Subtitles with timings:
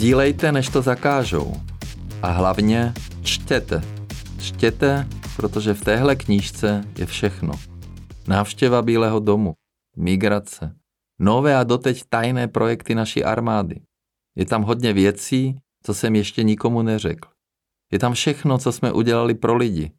[0.00, 1.52] Sdílejte, než to zakážou.
[2.22, 3.82] A hlavně čtěte.
[4.38, 7.52] Čtěte, protože v téhle knížce je všechno.
[8.28, 9.54] Návštěva Bílého domu,
[9.96, 10.76] migrace,
[11.18, 13.80] nové a doteď tajné projekty naší armády.
[14.36, 17.28] Je tam hodně věcí, co jsem ještě nikomu neřekl.
[17.92, 19.92] Je tam všechno, co jsme udělali pro lidi.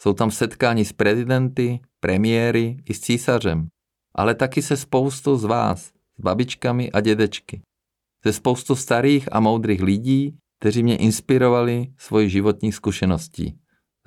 [0.00, 3.68] Jsou tam setkání s prezidenty, premiéry i s císařem,
[4.14, 5.86] ale taky se spoustou z vás,
[6.18, 7.62] s babičkami a dědečky.
[8.24, 13.58] Se spoustou starých a moudrých lidí, kteří mě inspirovali svoji životní zkušeností.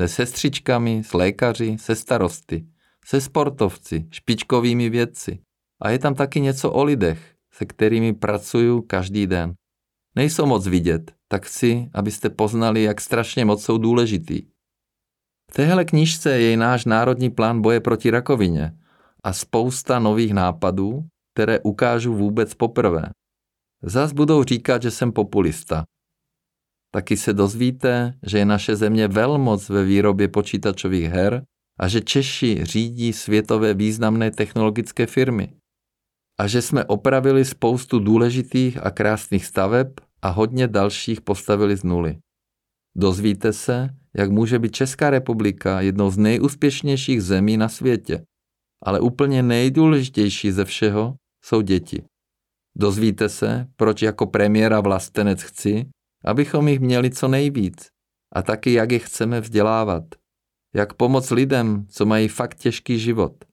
[0.00, 2.66] Se sestřičkami, s lékaři, se starosty,
[3.04, 5.38] se sportovci, špičkovými vědci.
[5.82, 9.54] A je tam taky něco o lidech, se kterými pracuju každý den.
[10.16, 14.42] Nejsou moc vidět, tak chci, abyste poznali, jak strašně moc jsou důležitý.
[15.50, 18.72] V téhle knižce je náš národní plán boje proti rakovině
[19.24, 23.10] a spousta nových nápadů, které ukážu vůbec poprvé.
[23.86, 25.84] Zas budou říkat, že jsem populista.
[26.94, 31.44] Taky se dozvíte, že je naše země velmoc ve výrobě počítačových her
[31.78, 35.52] a že Češi řídí světové významné technologické firmy.
[36.40, 39.88] A že jsme opravili spoustu důležitých a krásných staveb
[40.22, 42.18] a hodně dalších postavili z nuly.
[42.96, 48.24] Dozvíte se, jak může být Česká republika jednou z nejúspěšnějších zemí na světě.
[48.82, 52.04] Ale úplně nejdůležitější ze všeho jsou děti.
[52.76, 55.90] Dozvíte se, proč jako premiéra vlastenec chci,
[56.24, 57.88] abychom jich měli co nejvíc
[58.34, 60.04] a taky jak je chceme vzdělávat.
[60.74, 63.44] Jak pomoct lidem, co mají fakt těžký život.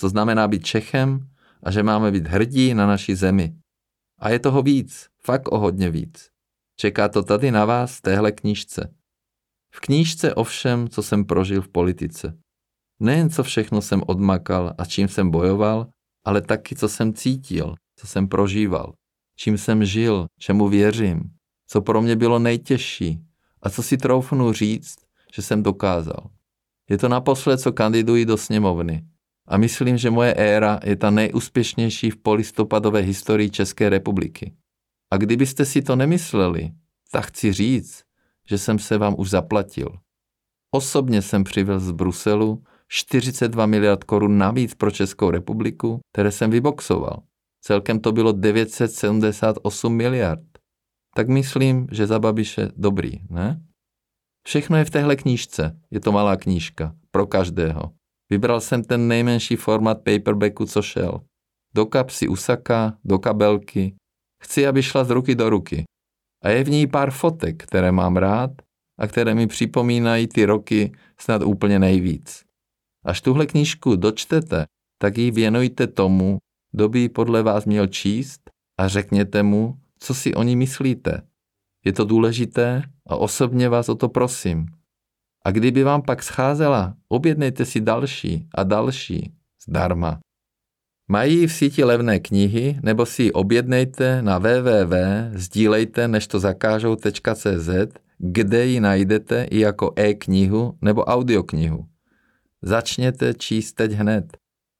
[0.00, 1.28] Co znamená být Čechem
[1.62, 3.56] a že máme být hrdí na naší zemi.
[4.18, 6.30] A je toho víc, fakt o hodně víc.
[6.76, 8.94] Čeká to tady na vás v téhle knížce.
[9.74, 12.38] V knížce o všem, co jsem prožil v politice.
[13.00, 15.86] Nejen co všechno jsem odmakal a čím jsem bojoval,
[16.24, 18.92] ale taky co jsem cítil, co jsem prožíval,
[19.36, 21.20] čím jsem žil, čemu věřím,
[21.68, 23.20] co pro mě bylo nejtěžší
[23.62, 24.96] a co si troufnu říct,
[25.34, 26.30] že jsem dokázal.
[26.90, 29.04] Je to naposled, co kandiduji do sněmovny.
[29.48, 34.54] A myslím, že moje éra je ta nejúspěšnější v polistopadové historii České republiky.
[35.10, 36.70] A kdybyste si to nemysleli,
[37.12, 38.02] tak chci říct,
[38.48, 39.88] že jsem se vám už zaplatil.
[40.70, 47.22] Osobně jsem přivez z Bruselu 42 miliard korun navíc pro Českou republiku, které jsem vyboxoval.
[47.64, 50.40] Celkem to bylo 978 miliard.
[51.14, 53.62] Tak myslím, že za Babiše dobrý, ne?
[54.46, 55.80] Všechno je v téhle knížce.
[55.90, 56.94] Je to malá knížka.
[57.10, 57.92] Pro každého.
[58.30, 61.20] Vybral jsem ten nejmenší format paperbacku, co šel.
[61.74, 63.94] Do kapsy usaka, do kabelky.
[64.42, 65.84] Chci, aby šla z ruky do ruky.
[66.44, 68.50] A je v ní pár fotek, které mám rád
[68.98, 72.44] a které mi připomínají ty roky snad úplně nejvíc.
[73.04, 74.66] Až tuhle knížku dočtete,
[74.98, 76.38] tak ji věnujte tomu,
[76.72, 81.22] kdo by ji podle vás měl číst a řekněte mu, co si o ní myslíte.
[81.84, 84.66] Je to důležité a osobně vás o to prosím.
[85.44, 89.32] A kdyby vám pak scházela, objednejte si další a další
[89.68, 90.20] zdarma.
[91.08, 97.68] Mají v síti levné knihy, nebo si ji objednejte na www.sdílejte než to zakážou.cz,
[98.18, 101.86] kde ji najdete i jako e-knihu nebo audioknihu.
[102.62, 104.36] Začněte číst teď hned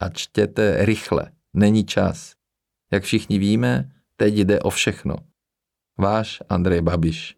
[0.00, 2.34] a čtěte rychle, není čas.
[2.92, 5.16] Jak všichni víme, teď jde o všechno.
[5.98, 7.36] Váš Andrej Babiš.